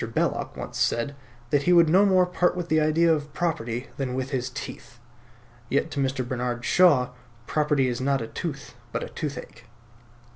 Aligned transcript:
Belloc 0.15 0.57
once 0.57 0.79
said 0.79 1.15
that 1.51 1.61
he 1.61 1.73
would 1.73 1.87
no 1.87 2.07
more 2.07 2.25
part 2.25 2.55
with 2.57 2.69
the 2.69 2.81
idea 2.81 3.13
of 3.13 3.31
property 3.33 3.89
than 3.97 4.15
with 4.15 4.31
his 4.31 4.49
teeth; 4.49 4.97
yet 5.69 5.91
to 5.91 5.99
Mr. 5.99 6.27
Bernard 6.27 6.65
Shaw 6.65 7.09
property 7.45 7.87
is 7.87 8.01
not 8.01 8.19
a 8.19 8.25
tooth, 8.25 8.73
but 8.91 9.03
a 9.03 9.09
toothache. 9.09 9.65